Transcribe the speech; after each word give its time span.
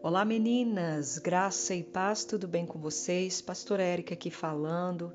Olá 0.00 0.24
meninas, 0.24 1.18
graça 1.18 1.74
e 1.74 1.82
paz, 1.82 2.24
tudo 2.24 2.46
bem 2.46 2.64
com 2.64 2.78
vocês? 2.78 3.42
Pastora 3.42 3.82
Érica 3.82 4.14
aqui 4.14 4.30
falando. 4.30 5.12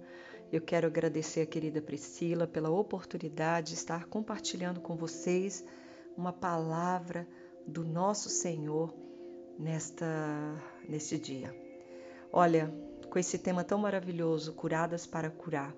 Eu 0.51 0.59
quero 0.59 0.87
agradecer 0.87 1.39
a 1.39 1.45
querida 1.45 1.81
Priscila 1.81 2.45
pela 2.45 2.69
oportunidade 2.69 3.69
de 3.69 3.73
estar 3.75 4.07
compartilhando 4.07 4.81
com 4.81 4.97
vocês 4.97 5.63
uma 6.17 6.33
palavra 6.33 7.25
do 7.65 7.85
nosso 7.85 8.27
Senhor 8.27 8.93
nesta 9.57 10.05
neste 10.87 11.17
dia. 11.17 11.55
Olha, 12.29 12.69
com 13.09 13.17
esse 13.17 13.37
tema 13.37 13.63
tão 13.63 13.77
maravilhoso, 13.77 14.51
curadas 14.51 15.07
para 15.07 15.29
curar, 15.29 15.73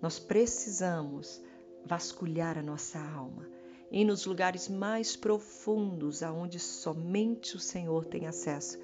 nós 0.00 0.18
precisamos 0.18 1.42
vasculhar 1.84 2.56
a 2.56 2.62
nossa 2.62 2.98
alma 2.98 3.55
e 3.90 4.04
nos 4.04 4.26
lugares 4.26 4.68
mais 4.68 5.16
profundos, 5.16 6.22
aonde 6.22 6.58
somente 6.58 7.56
o 7.56 7.60
Senhor 7.60 8.04
tem 8.04 8.26
acesso, 8.26 8.78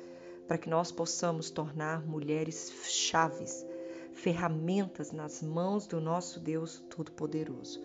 para 0.46 0.58
que 0.58 0.68
nós 0.68 0.92
possamos 0.92 1.50
tornar 1.50 2.06
mulheres 2.06 2.72
chaves, 2.84 3.66
ferramentas 4.12 5.12
nas 5.12 5.42
mãos 5.42 5.86
do 5.86 6.00
nosso 6.00 6.38
Deus 6.40 6.84
Todo-Poderoso. 6.90 7.82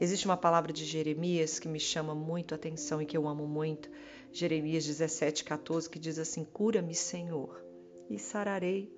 Existe 0.00 0.26
uma 0.26 0.36
palavra 0.36 0.72
de 0.72 0.84
Jeremias 0.84 1.58
que 1.58 1.68
me 1.68 1.80
chama 1.80 2.14
muito 2.14 2.54
a 2.54 2.56
atenção 2.56 3.02
e 3.02 3.06
que 3.06 3.16
eu 3.16 3.26
amo 3.26 3.46
muito, 3.46 3.90
Jeremias 4.32 4.84
17,14, 4.84 5.88
que 5.88 5.98
diz 5.98 6.18
assim: 6.18 6.44
Cura-me, 6.44 6.94
Senhor, 6.94 7.62
e 8.08 8.18
sararei, 8.18 8.92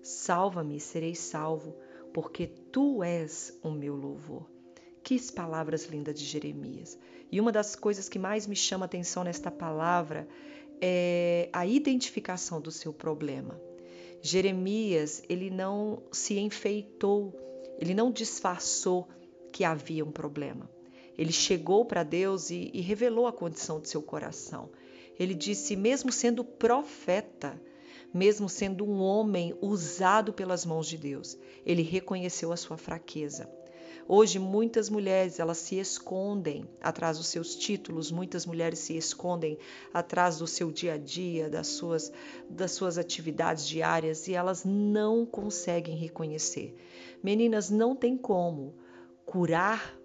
salva-me, 0.00 0.78
serei 0.78 1.14
salvo, 1.14 1.76
porque 2.12 2.46
tu 2.46 3.02
és 3.02 3.58
o 3.62 3.70
meu 3.70 3.96
louvor. 3.96 4.53
Que 5.04 5.20
palavras 5.30 5.84
lindas 5.84 6.18
de 6.18 6.24
Jeremias. 6.24 6.98
E 7.30 7.38
uma 7.38 7.52
das 7.52 7.76
coisas 7.76 8.08
que 8.08 8.18
mais 8.18 8.46
me 8.46 8.56
chama 8.56 8.86
atenção 8.86 9.22
nesta 9.22 9.50
palavra 9.50 10.26
é 10.80 11.50
a 11.52 11.66
identificação 11.66 12.58
do 12.58 12.70
seu 12.70 12.90
problema. 12.90 13.60
Jeremias, 14.22 15.22
ele 15.28 15.50
não 15.50 16.02
se 16.10 16.38
enfeitou, 16.38 17.34
ele 17.78 17.92
não 17.92 18.10
disfarçou 18.10 19.06
que 19.52 19.62
havia 19.62 20.02
um 20.02 20.10
problema. 20.10 20.70
Ele 21.18 21.32
chegou 21.32 21.84
para 21.84 22.02
Deus 22.02 22.48
e, 22.48 22.70
e 22.72 22.80
revelou 22.80 23.26
a 23.26 23.32
condição 23.32 23.78
de 23.78 23.90
seu 23.90 24.00
coração. 24.00 24.70
Ele 25.18 25.34
disse, 25.34 25.76
mesmo 25.76 26.10
sendo 26.10 26.42
profeta, 26.42 27.60
mesmo 28.12 28.48
sendo 28.48 28.86
um 28.86 29.02
homem 29.02 29.54
usado 29.60 30.32
pelas 30.32 30.64
mãos 30.64 30.86
de 30.86 30.96
Deus, 30.96 31.36
ele 31.66 31.82
reconheceu 31.82 32.52
a 32.52 32.56
sua 32.56 32.78
fraqueza. 32.78 33.46
Hoje 34.06 34.38
muitas 34.38 34.90
mulheres 34.90 35.38
elas 35.38 35.58
se 35.58 35.78
escondem 35.78 36.68
atrás 36.80 37.18
dos 37.18 37.28
seus 37.28 37.56
títulos, 37.56 38.10
muitas 38.10 38.44
mulheres 38.44 38.78
se 38.78 38.96
escondem 38.96 39.58
atrás 39.92 40.38
do 40.38 40.46
seu 40.46 40.70
dia 40.70 40.94
a 40.94 40.98
dia, 40.98 41.48
das 41.48 41.68
suas 41.68 42.12
das 42.48 42.72
suas 42.72 42.98
atividades 42.98 43.66
diárias 43.66 44.28
e 44.28 44.34
elas 44.34 44.64
não 44.64 45.24
conseguem 45.24 45.96
reconhecer. 45.96 46.76
Meninas, 47.22 47.70
não 47.70 47.96
tem 47.96 48.16
como 48.16 48.74
curar 49.24 49.98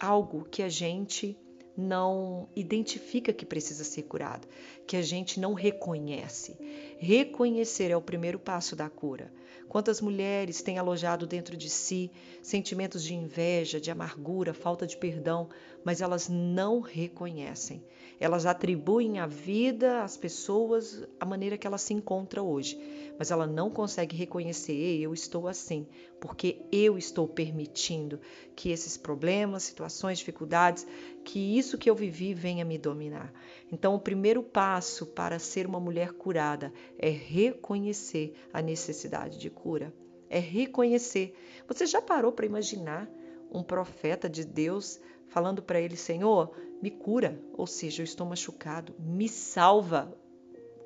algo 0.00 0.44
que 0.44 0.62
a 0.62 0.68
gente 0.68 1.38
não 1.76 2.48
identifica 2.54 3.32
que 3.32 3.46
precisa 3.46 3.84
ser 3.84 4.02
curado, 4.02 4.46
que 4.86 4.96
a 4.96 5.02
gente 5.02 5.40
não 5.40 5.54
reconhece. 5.54 6.56
Reconhecer 6.98 7.90
é 7.90 7.96
o 7.96 8.02
primeiro 8.02 8.38
passo 8.38 8.76
da 8.76 8.88
cura. 8.90 9.32
Quantas 9.70 10.00
mulheres 10.00 10.62
têm 10.62 10.78
alojado 10.78 11.28
dentro 11.28 11.56
de 11.56 11.70
si 11.70 12.10
sentimentos 12.42 13.04
de 13.04 13.14
inveja, 13.14 13.80
de 13.80 13.88
amargura, 13.88 14.52
falta 14.52 14.84
de 14.84 14.96
perdão, 14.96 15.48
mas 15.84 16.00
elas 16.00 16.28
não 16.28 16.80
reconhecem. 16.80 17.80
Elas 18.20 18.44
atribuem 18.44 19.18
à 19.18 19.26
vida, 19.26 20.02
às 20.02 20.14
pessoas, 20.14 21.02
a 21.18 21.24
maneira 21.24 21.56
que 21.56 21.66
ela 21.66 21.78
se 21.78 21.94
encontra 21.94 22.42
hoje, 22.42 22.78
mas 23.18 23.30
ela 23.30 23.46
não 23.46 23.70
consegue 23.70 24.14
reconhecer: 24.14 25.00
eu 25.00 25.14
estou 25.14 25.48
assim, 25.48 25.86
porque 26.20 26.60
eu 26.70 26.98
estou 26.98 27.26
permitindo 27.26 28.20
que 28.54 28.70
esses 28.70 28.98
problemas, 28.98 29.62
situações, 29.62 30.18
dificuldades, 30.18 30.86
que 31.24 31.58
isso 31.58 31.78
que 31.78 31.88
eu 31.88 31.94
vivi 31.94 32.34
venha 32.34 32.62
me 32.62 32.76
dominar. 32.76 33.32
Então, 33.72 33.94
o 33.94 34.00
primeiro 34.00 34.42
passo 34.42 35.06
para 35.06 35.38
ser 35.38 35.66
uma 35.66 35.80
mulher 35.80 36.12
curada 36.12 36.70
é 36.98 37.08
reconhecer 37.08 38.34
a 38.52 38.60
necessidade 38.60 39.38
de 39.38 39.48
cura. 39.48 39.94
É 40.28 40.38
reconhecer. 40.38 41.34
Você 41.66 41.86
já 41.86 42.02
parou 42.02 42.32
para 42.32 42.46
imaginar 42.46 43.10
um 43.50 43.62
profeta 43.62 44.28
de 44.28 44.44
Deus 44.44 45.00
falando 45.30 45.62
para 45.62 45.80
ele: 45.80 45.96
Senhor, 45.96 46.54
me 46.82 46.90
cura, 46.90 47.40
ou 47.54 47.66
seja, 47.66 48.02
eu 48.02 48.04
estou 48.04 48.26
machucado, 48.26 48.94
me 48.98 49.28
salva, 49.28 50.14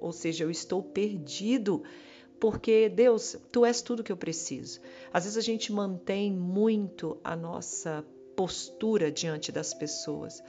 ou 0.01 0.13
seja, 0.13 0.45
eu 0.45 0.51
estou 0.51 0.83
perdido. 0.83 1.83
Porque 2.39 2.89
Deus, 2.89 3.37
tu 3.51 3.65
és 3.65 3.81
tudo 3.81 4.05
que 4.05 4.13
eu 4.13 4.17
preciso. 4.17 4.81
Às 5.13 5.25
vezes 5.25 5.39
a 5.39 5.41
gente 5.41 5.73
mantém 5.73 6.31
muito 6.31 7.19
a 7.25 7.35
nossa 7.35 8.05
postura 8.37 9.11
diante 9.11 9.51
das 9.51 9.73
pessoas. 9.73 10.43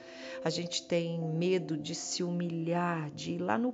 A 0.44 0.50
gente 0.50 0.86
tem 0.86 1.18
medo 1.20 1.76
de 1.76 1.94
se 1.94 2.22
humilhar, 2.22 3.10
de 3.12 3.32
ir 3.32 3.38
lá 3.38 3.56
no 3.56 3.72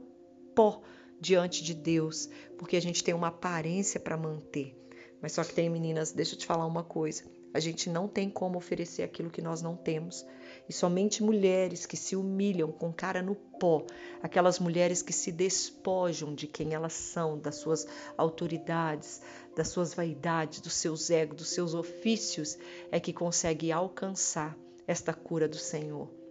pó 0.55 0.83
diante 1.19 1.65
de 1.65 1.75
Deus, 1.75 2.29
porque 2.59 2.77
a 2.77 2.81
gente 2.81 3.03
tem 3.03 3.15
uma 3.15 3.29
aparência 3.29 3.99
para 3.99 4.17
manter. 4.17 4.77
Mas 5.21 5.33
só 5.33 5.43
que 5.43 5.55
tem 5.55 5.71
meninas, 5.71 6.13
deixa 6.13 6.35
eu 6.35 6.39
te 6.39 6.47
falar 6.47 6.67
uma 6.67 6.85
coisa. 6.85 7.25
A 7.55 7.61
gente 7.61 7.91
não 7.91 8.09
tem 8.09 8.31
como 8.31 8.57
oferecer 8.57 9.03
aquilo 9.03 9.31
que 9.31 9.43
nós 9.43 9.61
não 9.61 9.77
temos. 9.77 10.27
E 10.69 10.73
somente 10.73 11.23
mulheres 11.23 11.85
que 11.85 11.97
se 11.97 12.17
humilham 12.17 12.71
com 12.71 12.93
cara 12.93 13.23
no 13.23 13.35
pó, 13.35 13.85
aquelas 14.23 14.59
mulheres 14.59 15.03
que 15.03 15.13
se 15.13 15.31
despojam 15.31 16.35
de 16.35 16.47
quem 16.47 16.73
elas 16.73 16.93
são, 16.93 17.39
das 17.39 17.57
suas 17.57 17.87
autoridades, 18.17 19.21
das 19.57 19.69
suas 19.69 19.93
vaidades, 19.93 20.61
dos 20.61 20.75
seus 20.75 21.11
egos, 21.11 21.37
dos 21.37 21.49
seus 21.49 21.75
ofícios, 21.75 22.57
é 22.91 22.99
que 22.99 23.13
consegue 23.13 23.71
alcançar 23.71 24.57
esta 24.87 25.13
cura 25.13 25.49
do 25.49 25.59
Senhor. 25.59 26.22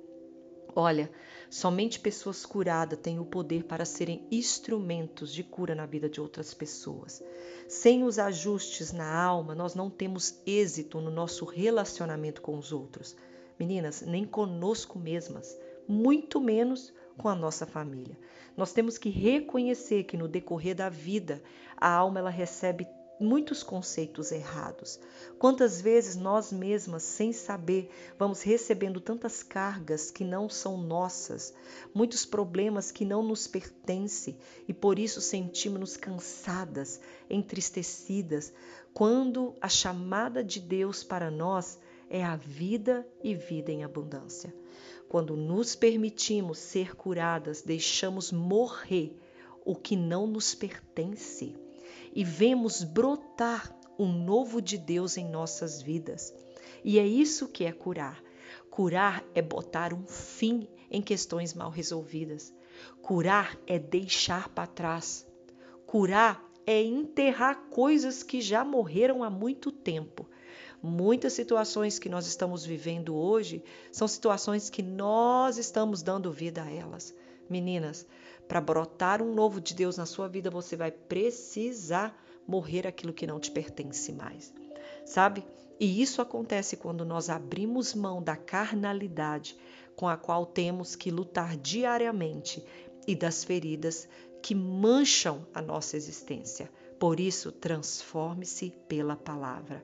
Olha, 0.75 1.11
somente 1.49 1.99
pessoas 1.99 2.45
curadas 2.45 2.99
têm 2.99 3.19
o 3.19 3.25
poder 3.25 3.63
para 3.65 3.83
serem 3.83 4.25
instrumentos 4.31 5.33
de 5.33 5.43
cura 5.43 5.75
na 5.75 5.85
vida 5.85 6.07
de 6.09 6.21
outras 6.21 6.53
pessoas. 6.53 7.21
Sem 7.67 8.03
os 8.03 8.17
ajustes 8.17 8.93
na 8.93 9.13
alma, 9.13 9.53
nós 9.53 9.75
não 9.75 9.89
temos 9.89 10.41
êxito 10.45 11.01
no 11.01 11.11
nosso 11.11 11.43
relacionamento 11.43 12.41
com 12.41 12.57
os 12.57 12.71
outros. 12.71 13.15
Meninas, 13.59 14.01
nem 14.01 14.25
conosco 14.25 14.97
mesmas, 14.97 15.57
muito 15.87 16.39
menos 16.39 16.93
com 17.17 17.27
a 17.27 17.35
nossa 17.35 17.65
família. 17.65 18.17
Nós 18.55 18.73
temos 18.73 18.97
que 18.97 19.09
reconhecer 19.09 20.05
que 20.05 20.17
no 20.17 20.27
decorrer 20.27 20.75
da 20.75 20.89
vida, 20.89 21.41
a 21.77 21.89
alma 21.89 22.19
ela 22.19 22.29
recebe 22.29 22.87
muitos 23.21 23.63
conceitos 23.63 24.31
errados. 24.31 24.99
Quantas 25.37 25.79
vezes 25.79 26.15
nós 26.15 26.51
mesmas, 26.51 27.03
sem 27.03 27.31
saber, 27.31 27.89
vamos 28.17 28.41
recebendo 28.41 28.99
tantas 28.99 29.43
cargas 29.43 30.09
que 30.09 30.23
não 30.23 30.49
são 30.49 30.77
nossas, 30.77 31.53
muitos 31.93 32.25
problemas 32.25 32.91
que 32.91 33.05
não 33.05 33.23
nos 33.23 33.47
pertencem 33.47 34.37
e 34.67 34.73
por 34.73 34.97
isso 34.97 35.21
sentimos-nos 35.21 35.95
cansadas, 35.95 36.99
entristecidas, 37.29 38.51
quando 38.93 39.55
a 39.61 39.69
chamada 39.69 40.43
de 40.43 40.59
Deus 40.59 41.03
para 41.03 41.29
nós 41.29 41.79
é 42.09 42.23
a 42.23 42.35
vida 42.35 43.07
e 43.23 43.33
vida 43.33 43.71
em 43.71 43.83
abundância. 43.83 44.53
Quando 45.07 45.35
nos 45.37 45.75
permitimos 45.75 46.57
ser 46.57 46.95
curadas, 46.95 47.61
deixamos 47.61 48.31
morrer 48.31 49.15
o 49.63 49.75
que 49.75 49.95
não 49.95 50.25
nos 50.25 50.55
pertence 50.55 51.55
e 52.13 52.23
vemos 52.23 52.83
brotar 52.83 53.75
o 53.97 54.05
novo 54.05 54.61
de 54.61 54.77
Deus 54.77 55.17
em 55.17 55.29
nossas 55.29 55.81
vidas. 55.81 56.33
E 56.83 56.97
é 56.97 57.05
isso 57.05 57.47
que 57.47 57.65
é 57.65 57.71
curar. 57.71 58.21
Curar 58.69 59.23
é 59.35 59.41
botar 59.41 59.93
um 59.93 60.07
fim 60.07 60.67
em 60.89 61.01
questões 61.01 61.53
mal 61.53 61.69
resolvidas. 61.69 62.53
Curar 63.01 63.57
é 63.67 63.77
deixar 63.77 64.49
para 64.49 64.67
trás. 64.67 65.27
Curar 65.85 66.43
é 66.65 66.81
enterrar 66.81 67.67
coisas 67.69 68.23
que 68.23 68.41
já 68.41 68.63
morreram 68.63 69.23
há 69.23 69.29
muito 69.29 69.71
tempo. 69.71 70.27
Muitas 70.81 71.33
situações 71.33 71.99
que 71.99 72.09
nós 72.09 72.25
estamos 72.25 72.65
vivendo 72.65 73.15
hoje 73.15 73.63
são 73.91 74.07
situações 74.07 74.69
que 74.69 74.81
nós 74.81 75.57
estamos 75.57 76.01
dando 76.01 76.31
vida 76.31 76.63
a 76.63 76.71
elas. 76.71 77.15
Meninas, 77.47 78.07
para 78.51 78.59
brotar 78.59 79.21
um 79.21 79.33
novo 79.33 79.61
de 79.61 79.73
Deus 79.73 79.95
na 79.95 80.05
sua 80.05 80.27
vida, 80.27 80.49
você 80.49 80.75
vai 80.75 80.91
precisar 80.91 82.13
morrer 82.45 82.85
aquilo 82.85 83.13
que 83.13 83.25
não 83.25 83.39
te 83.39 83.49
pertence 83.49 84.11
mais. 84.11 84.53
Sabe? 85.05 85.45
E 85.79 86.01
isso 86.01 86.21
acontece 86.21 86.75
quando 86.75 87.05
nós 87.05 87.29
abrimos 87.29 87.93
mão 87.93 88.21
da 88.21 88.35
carnalidade 88.35 89.55
com 89.95 90.05
a 90.05 90.17
qual 90.17 90.45
temos 90.45 90.97
que 90.97 91.09
lutar 91.09 91.55
diariamente 91.55 92.61
e 93.07 93.15
das 93.15 93.41
feridas 93.41 94.05
que 94.41 94.53
mancham 94.53 95.47
a 95.53 95.61
nossa 95.61 95.95
existência. 95.95 96.69
Por 96.99 97.21
isso, 97.21 97.53
transforme-se 97.53 98.71
pela 98.85 99.15
palavra. 99.15 99.81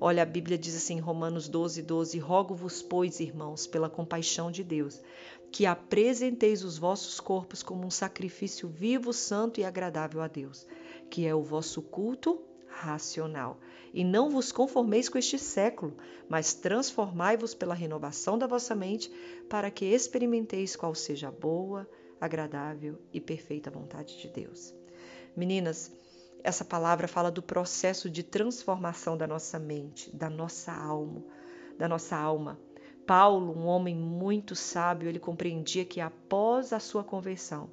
Olha, 0.00 0.24
a 0.24 0.26
Bíblia 0.26 0.58
diz 0.58 0.74
assim 0.74 0.96
em 0.96 1.00
Romanos 1.00 1.46
12, 1.48 1.80
12: 1.82 2.18
Rogo-vos, 2.18 2.82
pois, 2.82 3.20
irmãos, 3.20 3.68
pela 3.68 3.88
compaixão 3.88 4.50
de 4.50 4.64
Deus, 4.64 5.00
que 5.52 5.66
apresenteis 5.66 6.64
os 6.64 6.78
vossos 6.78 7.20
corpos 7.20 7.62
como 7.62 7.86
um 7.86 7.90
sacrifício 7.90 8.66
vivo, 8.66 9.12
santo 9.12 9.60
e 9.60 9.64
agradável 9.64 10.22
a 10.22 10.26
Deus, 10.26 10.66
que 11.10 11.26
é 11.26 11.34
o 11.34 11.42
vosso 11.42 11.82
culto 11.82 12.42
racional. 12.66 13.60
E 13.92 14.02
não 14.02 14.30
vos 14.30 14.50
conformeis 14.50 15.10
com 15.10 15.18
este 15.18 15.38
século, 15.38 15.94
mas 16.26 16.54
transformai-vos 16.54 17.54
pela 17.54 17.74
renovação 17.74 18.38
da 18.38 18.46
vossa 18.46 18.74
mente, 18.74 19.12
para 19.50 19.70
que 19.70 19.84
experimenteis 19.84 20.74
qual 20.74 20.94
seja 20.94 21.28
a 21.28 21.30
boa, 21.30 21.86
agradável 22.18 22.98
e 23.12 23.20
perfeita 23.20 23.70
vontade 23.70 24.18
de 24.18 24.28
Deus. 24.28 24.74
Meninas, 25.36 25.92
essa 26.42 26.64
palavra 26.64 27.06
fala 27.06 27.30
do 27.30 27.42
processo 27.42 28.08
de 28.08 28.22
transformação 28.22 29.18
da 29.18 29.26
nossa 29.26 29.58
mente, 29.58 30.14
da 30.16 30.30
nossa 30.30 30.72
alma, 30.72 31.22
da 31.76 31.86
nossa 31.86 32.16
alma. 32.16 32.58
Paulo, 33.06 33.52
um 33.56 33.66
homem 33.66 33.96
muito 33.96 34.54
sábio, 34.54 35.08
ele 35.08 35.18
compreendia 35.18 35.84
que 35.84 36.00
após 36.00 36.72
a 36.72 36.78
sua 36.78 37.02
conversão, 37.02 37.70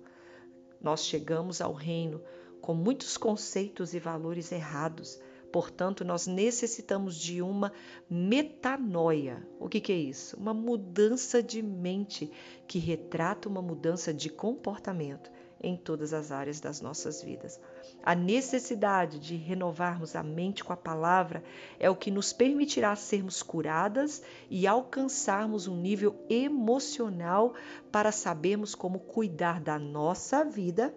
nós 0.82 1.06
chegamos 1.06 1.62
ao 1.62 1.74
reino 1.74 2.22
com 2.62 2.74
muitos 2.74 3.18
conceitos 3.18 3.94
e 3.94 4.00
valores 4.00 4.52
errados. 4.52 5.20
Portanto, 5.52 6.06
nós 6.06 6.28
necessitamos 6.28 7.16
de 7.16 7.42
uma 7.42 7.72
metanoia. 8.10 9.48
O 9.60 9.68
que, 9.68 9.82
que, 9.82 9.92
é 9.92 9.98
isso? 9.98 10.38
Uma 10.38 10.54
mudança 10.54 11.42
de 11.42 11.62
mente 11.62 12.32
que 12.68 12.78
retrata 12.78 13.50
uma 13.50 13.62
mudança 13.62 14.14
de 14.14 14.30
comportamento 14.30 15.32
em 15.62 15.76
todas 15.76 16.14
as 16.14 16.32
áreas 16.32 16.60
das 16.60 16.82
nossas 16.82 17.22
vidas. 17.22 17.60
A 18.04 18.16
necessidade 18.16 19.20
de 19.20 19.36
renovarmos 19.36 20.16
a 20.16 20.24
mente 20.24 20.64
com 20.64 20.72
a 20.72 20.78
palavra 20.78 21.44
é 21.80 21.90
o 21.90 21.96
que 21.96 22.10
nos 22.10 22.32
permitirá 22.32 22.96
sermos 22.96 23.44
curadas 23.44 24.22
e 24.50 24.66
alcançarmos 24.66 25.68
um 25.68 25.76
nível 25.76 26.16
emocional 26.30 27.54
para 27.92 28.12
sabermos 28.12 28.74
como 28.74 29.00
cuidar 29.00 29.60
da 29.60 29.78
nossa 29.78 30.44
vida, 30.44 30.94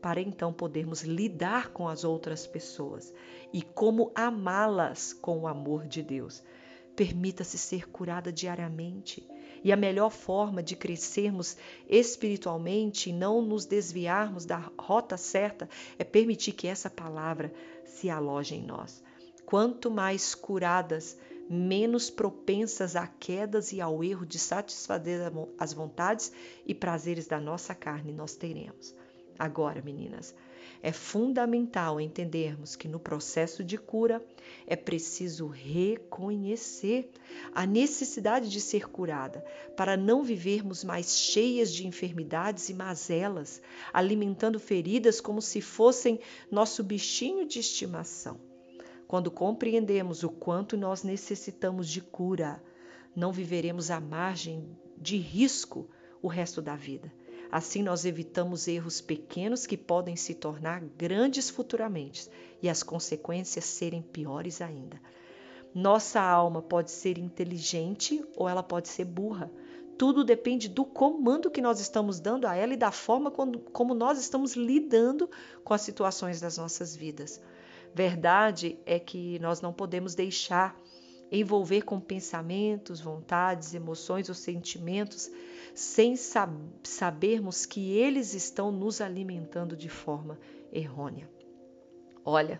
para 0.00 0.20
então 0.20 0.52
podermos 0.52 1.02
lidar 1.02 1.70
com 1.70 1.88
as 1.88 2.04
outras 2.04 2.46
pessoas 2.46 3.12
e 3.52 3.60
como 3.60 4.12
amá-las 4.14 5.12
com 5.12 5.40
o 5.40 5.46
amor 5.46 5.86
de 5.86 6.02
Deus. 6.02 6.42
Permita-se 6.96 7.58
ser 7.58 7.88
curada 7.88 8.32
diariamente 8.32 9.26
e 9.62 9.72
a 9.72 9.76
melhor 9.76 10.10
forma 10.10 10.62
de 10.62 10.74
crescermos 10.76 11.56
espiritualmente 11.88 13.10
e 13.10 13.12
não 13.12 13.42
nos 13.42 13.64
desviarmos 13.64 14.44
da 14.44 14.70
rota 14.78 15.16
certa 15.16 15.68
é 15.98 16.04
permitir 16.04 16.52
que 16.52 16.66
essa 16.66 16.88
palavra 16.88 17.52
se 17.84 18.08
aloje 18.08 18.54
em 18.54 18.62
nós. 18.62 19.02
Quanto 19.44 19.90
mais 19.90 20.34
curadas, 20.34 21.18
menos 21.48 22.08
propensas 22.08 22.94
a 22.94 23.06
quedas 23.06 23.72
e 23.72 23.80
ao 23.80 24.04
erro 24.04 24.24
de 24.24 24.38
satisfazer 24.38 25.20
as 25.58 25.72
vontades 25.72 26.32
e 26.64 26.72
prazeres 26.72 27.26
da 27.26 27.40
nossa 27.40 27.74
carne 27.74 28.12
nós 28.12 28.36
teremos. 28.36 28.94
Agora, 29.36 29.82
meninas, 29.82 30.34
é 30.82 30.92
fundamental 30.92 32.00
entendermos 32.00 32.74
que 32.74 32.88
no 32.88 32.98
processo 32.98 33.62
de 33.62 33.76
cura 33.76 34.24
é 34.66 34.74
preciso 34.74 35.46
reconhecer 35.46 37.10
a 37.54 37.66
necessidade 37.66 38.48
de 38.48 38.60
ser 38.60 38.88
curada, 38.88 39.44
para 39.76 39.96
não 39.96 40.22
vivermos 40.22 40.82
mais 40.82 41.16
cheias 41.16 41.72
de 41.72 41.86
enfermidades 41.86 42.68
e 42.68 42.74
mazelas, 42.74 43.60
alimentando 43.92 44.58
feridas 44.58 45.20
como 45.20 45.42
se 45.42 45.60
fossem 45.60 46.18
nosso 46.50 46.82
bichinho 46.82 47.46
de 47.46 47.58
estimação. 47.58 48.40
Quando 49.06 49.30
compreendemos 49.30 50.22
o 50.22 50.30
quanto 50.30 50.76
nós 50.76 51.02
necessitamos 51.02 51.88
de 51.88 52.00
cura, 52.00 52.62
não 53.14 53.32
viveremos 53.32 53.90
à 53.90 54.00
margem 54.00 54.64
de 54.96 55.16
risco 55.16 55.88
o 56.22 56.28
resto 56.28 56.62
da 56.62 56.76
vida. 56.76 57.12
Assim, 57.50 57.82
nós 57.82 58.04
evitamos 58.04 58.68
erros 58.68 59.00
pequenos 59.00 59.66
que 59.66 59.76
podem 59.76 60.14
se 60.14 60.34
tornar 60.34 60.80
grandes 60.96 61.50
futuramente 61.50 62.28
e 62.62 62.68
as 62.68 62.82
consequências 62.82 63.64
serem 63.64 64.02
piores 64.02 64.60
ainda. 64.62 65.00
Nossa 65.74 66.20
alma 66.20 66.62
pode 66.62 66.90
ser 66.90 67.18
inteligente 67.18 68.24
ou 68.36 68.48
ela 68.48 68.62
pode 68.62 68.88
ser 68.88 69.04
burra. 69.04 69.50
Tudo 69.98 70.24
depende 70.24 70.68
do 70.68 70.84
comando 70.84 71.50
que 71.50 71.60
nós 71.60 71.80
estamos 71.80 72.20
dando 72.20 72.46
a 72.46 72.54
ela 72.54 72.72
e 72.72 72.76
da 72.76 72.90
forma 72.90 73.30
como 73.30 73.94
nós 73.94 74.18
estamos 74.18 74.54
lidando 74.54 75.28
com 75.62 75.74
as 75.74 75.82
situações 75.82 76.40
das 76.40 76.56
nossas 76.56 76.96
vidas. 76.96 77.40
Verdade 77.92 78.78
é 78.86 78.98
que 78.98 79.38
nós 79.40 79.60
não 79.60 79.72
podemos 79.72 80.14
deixar 80.14 80.80
envolver 81.30 81.82
com 81.82 82.00
pensamentos, 82.00 83.00
vontades, 83.00 83.74
emoções 83.74 84.28
ou 84.28 84.34
sentimentos 84.34 85.30
sem 85.74 86.16
sab 86.16 86.52
sabermos 86.82 87.64
que 87.64 87.92
eles 87.92 88.34
estão 88.34 88.72
nos 88.72 89.00
alimentando 89.00 89.76
de 89.76 89.88
forma 89.88 90.38
errônea. 90.72 91.30
Olha, 92.24 92.58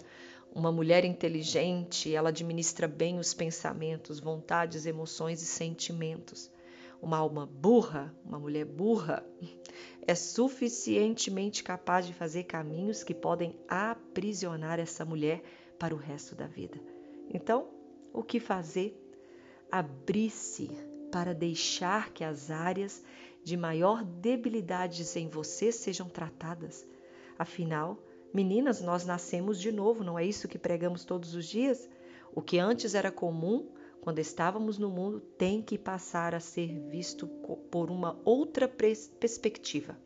uma 0.55 0.73
mulher 0.73 1.05
inteligente, 1.05 2.15
ela 2.15 2.31
administra 2.31 2.89
bem 2.89 3.19
os 3.19 3.35
pensamentos, 3.35 4.19
vontades, 4.19 4.87
emoções 4.87 5.43
e 5.43 5.47
sentimentos. 5.47 6.51
Uma 7.01 7.19
alma 7.19 7.47
burra, 7.47 8.15
uma 8.25 8.39
mulher 8.39 8.65
burra, 8.65 9.25
é 10.07 10.15
suficientemente 10.15 11.63
capaz 11.63 12.07
de 12.07 12.13
fazer 12.13 12.45
caminhos 12.45 13.03
que 13.03 13.15
podem 13.15 13.59
aprisionar 13.69 14.79
essa 14.79 15.05
mulher 15.05 15.43
para 15.79 15.95
o 15.95 15.99
resto 15.99 16.35
da 16.35 16.47
vida. 16.47 16.79
Então, 17.33 17.69
o 18.13 18.23
que 18.23 18.41
fazer? 18.41 18.97
Abrir-se 19.71 20.71
para 21.11 21.35
deixar 21.35 22.13
que 22.13 22.25
as 22.25 22.51
áreas 22.51 23.03
de 23.43 23.57
maior 23.57 24.05
debilidade 24.05 25.07
em 25.19 25.29
você 25.29 25.73
sejam 25.73 26.09
tratadas. 26.09 26.87
Afinal, 27.39 27.99
meninas, 28.33 28.81
nós 28.81 29.07
nascemos 29.07 29.61
de 29.61 29.73
novo, 29.73 30.05
não 30.05 30.19
é 30.19 30.25
isso 30.25 30.49
que 30.49 30.59
pregamos 30.59 31.05
todos 31.05 31.35
os 31.35 31.47
dias? 31.47 31.89
O 32.35 32.43
que 32.43 32.59
antes 32.59 32.95
era 32.95 33.11
comum, 33.11 33.69
quando 34.01 34.19
estávamos 34.19 34.79
no 34.79 34.91
mundo, 34.91 35.21
tem 35.21 35.63
que 35.63 35.79
passar 35.79 36.35
a 36.35 36.41
ser 36.41 36.79
visto 36.89 37.27
por 37.71 37.91
uma 37.91 38.21
outra 38.25 38.69
perspectiva 38.69 39.97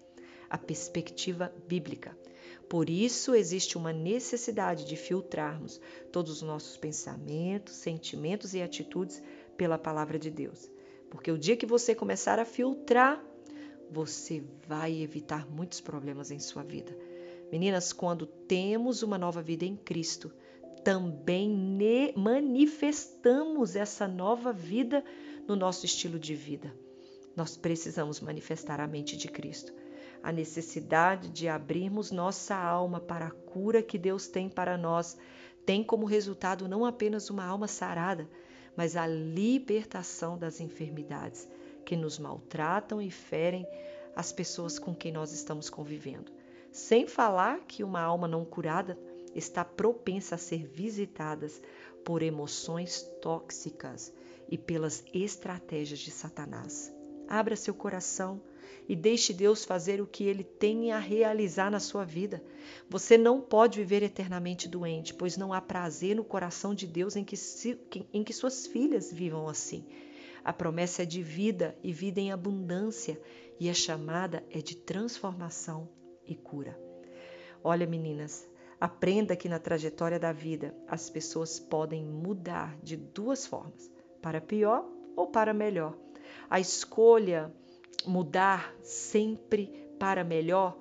a 0.54 0.58
perspectiva 0.58 1.52
bíblica. 1.66 2.16
Por 2.68 2.88
isso, 2.88 3.34
existe 3.34 3.76
uma 3.76 3.92
necessidade 3.92 4.84
de 4.84 4.96
filtrarmos 4.96 5.80
todos 6.10 6.32
os 6.32 6.42
nossos 6.42 6.76
pensamentos, 6.76 7.74
sentimentos 7.74 8.54
e 8.54 8.62
atitudes 8.62 9.22
pela 9.56 9.78
palavra 9.78 10.18
de 10.18 10.30
Deus. 10.30 10.70
Porque 11.10 11.30
o 11.30 11.38
dia 11.38 11.56
que 11.56 11.66
você 11.66 11.94
começar 11.94 12.38
a 12.38 12.44
filtrar, 12.44 13.22
você 13.90 14.42
vai 14.66 15.00
evitar 15.00 15.48
muitos 15.48 15.80
problemas 15.80 16.30
em 16.30 16.38
sua 16.38 16.62
vida. 16.62 16.96
Meninas, 17.52 17.92
quando 17.92 18.26
temos 18.26 19.02
uma 19.02 19.18
nova 19.18 19.40
vida 19.40 19.64
em 19.64 19.76
Cristo, 19.76 20.32
também 20.82 21.50
manifestamos 22.16 23.76
essa 23.76 24.08
nova 24.08 24.52
vida 24.52 25.04
no 25.46 25.54
nosso 25.54 25.86
estilo 25.86 26.18
de 26.18 26.34
vida. 26.34 26.74
Nós 27.36 27.56
precisamos 27.56 28.20
manifestar 28.20 28.80
a 28.80 28.86
mente 28.86 29.16
de 29.16 29.28
Cristo. 29.28 29.72
A 30.24 30.32
necessidade 30.32 31.28
de 31.28 31.48
abrirmos 31.48 32.10
nossa 32.10 32.56
alma 32.56 32.98
para 32.98 33.26
a 33.26 33.30
cura 33.30 33.82
que 33.82 33.98
Deus 33.98 34.26
tem 34.26 34.48
para 34.48 34.78
nós 34.78 35.18
tem 35.66 35.84
como 35.84 36.06
resultado 36.06 36.66
não 36.66 36.86
apenas 36.86 37.28
uma 37.28 37.44
alma 37.44 37.68
sarada, 37.68 38.26
mas 38.74 38.96
a 38.96 39.06
libertação 39.06 40.38
das 40.38 40.60
enfermidades 40.60 41.46
que 41.84 41.94
nos 41.94 42.18
maltratam 42.18 43.02
e 43.02 43.10
ferem 43.10 43.66
as 44.16 44.32
pessoas 44.32 44.78
com 44.78 44.94
quem 44.94 45.12
nós 45.12 45.30
estamos 45.30 45.68
convivendo. 45.68 46.32
Sem 46.72 47.06
falar 47.06 47.60
que 47.68 47.84
uma 47.84 48.00
alma 48.00 48.26
não 48.26 48.46
curada 48.46 48.98
está 49.34 49.62
propensa 49.62 50.36
a 50.36 50.38
ser 50.38 50.66
visitadas 50.66 51.60
por 52.02 52.22
emoções 52.22 53.02
tóxicas 53.20 54.10
e 54.48 54.56
pelas 54.56 55.04
estratégias 55.12 55.98
de 55.98 56.10
Satanás. 56.10 56.90
Abra 57.28 57.56
seu 57.56 57.74
coração 57.74 58.40
e 58.88 58.94
deixe 58.94 59.32
Deus 59.32 59.64
fazer 59.64 60.00
o 60.00 60.06
que 60.06 60.24
ele 60.24 60.44
tem 60.44 60.92
a 60.92 60.98
realizar 60.98 61.70
na 61.70 61.80
sua 61.80 62.04
vida. 62.04 62.42
Você 62.88 63.16
não 63.16 63.40
pode 63.40 63.78
viver 63.78 64.02
eternamente 64.02 64.68
doente, 64.68 65.14
pois 65.14 65.36
não 65.36 65.52
há 65.52 65.60
prazer 65.60 66.16
no 66.16 66.24
coração 66.24 66.74
de 66.74 66.86
Deus 66.86 67.16
em 67.16 67.24
que, 67.24 67.36
em 68.12 68.22
que 68.22 68.32
suas 68.32 68.66
filhas 68.66 69.12
vivam 69.12 69.48
assim. 69.48 69.86
A 70.44 70.52
promessa 70.52 71.02
é 71.02 71.06
de 71.06 71.22
vida 71.22 71.76
e 71.82 71.92
vida 71.92 72.20
em 72.20 72.30
abundância, 72.30 73.18
e 73.58 73.70
a 73.70 73.74
chamada 73.74 74.44
é 74.50 74.58
de 74.58 74.76
transformação 74.76 75.88
e 76.26 76.34
cura. 76.34 76.78
Olha, 77.62 77.86
meninas, 77.86 78.46
aprenda 78.78 79.34
que 79.34 79.48
na 79.48 79.58
trajetória 79.58 80.18
da 80.18 80.32
vida 80.32 80.74
as 80.86 81.08
pessoas 81.08 81.58
podem 81.58 82.04
mudar 82.04 82.76
de 82.82 82.96
duas 82.96 83.46
formas, 83.46 83.90
para 84.20 84.40
pior 84.40 84.84
ou 85.16 85.28
para 85.28 85.54
melhor. 85.54 85.96
A 86.50 86.60
escolha 86.60 87.50
mudar 88.06 88.74
sempre 88.82 89.66
para 89.98 90.24
melhor 90.24 90.76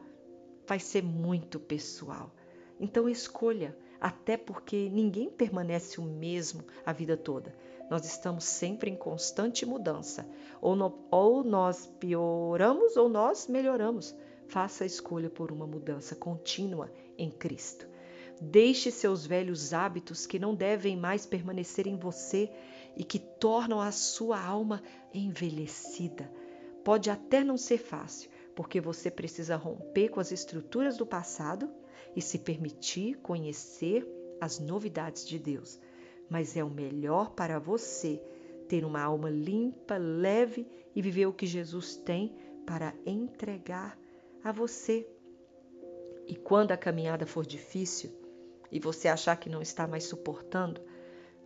vai 0.68 0.80
ser 0.80 1.04
muito 1.04 1.60
pessoal. 1.60 2.32
Então 2.80 3.08
escolha, 3.08 3.78
até 4.00 4.36
porque 4.36 4.90
ninguém 4.90 5.30
permanece 5.30 6.00
o 6.00 6.04
mesmo 6.04 6.64
a 6.86 6.92
vida 6.92 7.16
toda. 7.16 7.56
Nós 7.90 8.06
estamos 8.06 8.44
sempre 8.44 8.90
em 8.90 8.96
constante 8.96 9.66
mudança. 9.66 10.28
Ou, 10.62 10.76
no, 10.76 11.06
ou 11.12 11.44
nós 11.44 11.86
pioramos 12.00 12.98
ou 12.98 13.08
nós 13.08 13.48
melhoramos. 13.48 14.16
Faça 14.48 14.84
a 14.84 14.88
escolha 14.88 15.30
por 15.30 15.52
uma 15.52 15.68
mudança 15.68 16.16
contínua 16.16 16.92
em 17.18 17.30
Cristo. 17.30 17.88
Deixe 18.42 18.92
seus 18.92 19.26
velhos 19.26 19.74
hábitos 19.74 20.26
que 20.26 20.40
não 20.40 20.54
devem 20.54 20.98
mais 20.98 21.26
permanecer 21.26 21.88
em 21.88 21.96
você 21.96 22.52
e 22.96 23.04
que 23.04 23.20
tornam 23.20 23.80
a 23.80 23.92
sua 23.92 24.40
alma 24.40 24.82
envelhecida. 25.14 26.30
Pode 26.84 27.10
até 27.10 27.44
não 27.44 27.58
ser 27.58 27.78
fácil, 27.78 28.30
porque 28.56 28.82
você 28.82 29.10
precisa 29.10 29.56
romper 29.56 30.10
com 30.10 30.20
as 30.20 30.32
estruturas 30.32 30.98
do 30.98 31.06
passado 31.06 31.70
e 32.16 32.22
se 32.22 32.38
permitir 32.40 33.16
conhecer 33.20 34.08
as 34.40 34.60
novidades 34.60 35.26
de 35.26 35.40
Deus. 35.40 35.80
Mas 36.30 36.58
é 36.58 36.64
o 36.64 36.70
melhor 36.70 37.32
para 37.32 37.60
você 37.60 38.22
ter 38.68 38.86
uma 38.86 39.02
alma 39.02 39.30
limpa, 39.30 39.98
leve 39.98 40.68
e 40.96 41.02
viver 41.02 41.26
o 41.26 41.34
que 41.34 41.46
Jesus 41.46 41.96
tem 41.96 42.36
para 42.66 42.94
entregar 43.06 43.98
a 44.44 44.52
você. 44.52 45.08
E 46.28 46.36
quando 46.36 46.72
a 46.72 46.78
caminhada 46.78 47.26
for 47.26 47.46
difícil 47.46 48.12
e 48.72 48.80
você 48.80 49.08
achar 49.08 49.36
que 49.36 49.50
não 49.50 49.62
está 49.62 49.88
mais 49.88 50.06
suportando, 50.06 50.82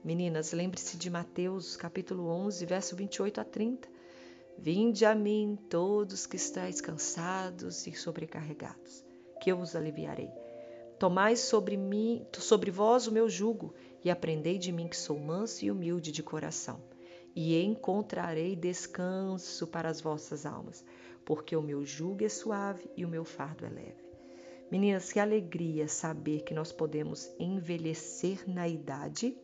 meninas, 0.04 0.52
lembre-se 0.52 0.98
de 0.98 1.10
Mateus 1.10 1.76
capítulo 1.76 2.28
11, 2.28 2.66
verso 2.66 2.96
28 2.96 3.42
a 3.42 3.44
30. 3.44 3.97
Vinde 4.58 5.06
a 5.06 5.14
mim 5.14 5.58
todos 5.70 6.26
que 6.26 6.36
estáis 6.36 6.82
cansados 6.82 7.86
e 7.86 7.94
sobrecarregados, 7.94 9.06
que 9.40 9.52
eu 9.52 9.60
os 9.60 9.76
aliviarei. 9.76 10.32
Tomai 10.98 11.36
sobre 11.36 11.78
mim, 11.78 12.26
sobre 12.34 12.72
vós 12.72 13.06
o 13.06 13.12
meu 13.12 13.30
jugo 13.30 13.74
e 14.04 14.10
aprendei 14.10 14.58
de 14.58 14.72
mim 14.72 14.88
que 14.88 14.98
sou 14.98 15.20
manso 15.20 15.64
e 15.64 15.70
humilde 15.70 16.12
de 16.12 16.24
coração, 16.24 16.82
e 17.36 17.62
encontrarei 17.62 18.56
descanso 18.56 19.68
para 19.68 19.90
as 19.90 20.02
vossas 20.02 20.44
almas, 20.44 20.84
porque 21.24 21.56
o 21.56 21.62
meu 21.62 21.86
jugo 21.86 22.26
é 22.26 22.30
suave 22.30 22.90
e 22.98 23.06
o 23.06 23.10
meu 23.10 23.24
fardo 23.24 23.64
é 23.64 23.70
leve. 23.70 24.08
Meninas, 24.72 25.14
que 25.14 25.20
alegria 25.20 25.88
saber 25.88 26.42
que 26.42 26.54
nós 26.54 26.72
podemos 26.72 27.30
envelhecer 27.40 28.44
na 28.50 28.68
idade 28.68 29.38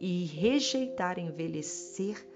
e 0.00 0.24
rejeitar 0.24 1.18
envelhecer 1.18 2.26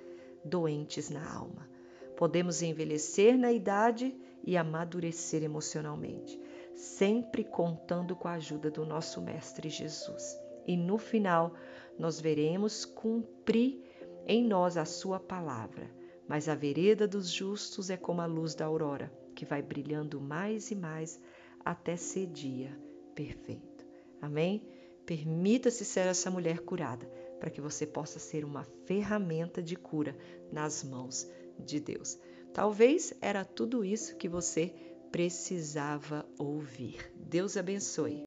doentes 0.44 1.10
na 1.10 1.30
alma. 1.30 1.71
Podemos 2.16 2.62
envelhecer 2.62 3.36
na 3.36 3.52
idade 3.52 4.14
e 4.44 4.56
amadurecer 4.56 5.42
emocionalmente, 5.42 6.40
sempre 6.74 7.44
contando 7.44 8.14
com 8.14 8.28
a 8.28 8.34
ajuda 8.34 8.70
do 8.70 8.84
nosso 8.84 9.20
Mestre 9.20 9.68
Jesus. 9.68 10.38
E 10.66 10.76
no 10.76 10.98
final, 10.98 11.54
nós 11.98 12.20
veremos 12.20 12.84
cumprir 12.84 13.82
em 14.26 14.46
nós 14.46 14.76
a 14.76 14.84
Sua 14.84 15.18
palavra. 15.18 15.90
Mas 16.28 16.48
a 16.48 16.54
vereda 16.54 17.06
dos 17.06 17.28
justos 17.28 17.90
é 17.90 17.96
como 17.96 18.20
a 18.20 18.26
luz 18.26 18.54
da 18.54 18.64
aurora, 18.64 19.12
que 19.34 19.44
vai 19.44 19.60
brilhando 19.60 20.20
mais 20.20 20.70
e 20.70 20.74
mais 20.74 21.20
até 21.64 21.96
ser 21.96 22.26
dia 22.26 22.76
perfeito. 23.14 23.84
Amém? 24.20 24.66
Permita-se 25.04 25.84
ser 25.84 26.06
essa 26.06 26.30
mulher 26.30 26.60
curada, 26.60 27.06
para 27.40 27.50
que 27.50 27.60
você 27.60 27.84
possa 27.84 28.18
ser 28.18 28.44
uma 28.44 28.64
ferramenta 28.86 29.60
de 29.60 29.74
cura 29.74 30.16
nas 30.50 30.84
mãos 30.84 31.28
de 31.62 31.80
Deus. 31.80 32.18
Talvez 32.52 33.14
era 33.20 33.44
tudo 33.44 33.84
isso 33.84 34.16
que 34.16 34.28
você 34.28 34.74
precisava 35.10 36.26
ouvir. 36.38 37.12
Deus 37.14 37.56
abençoe. 37.56 38.20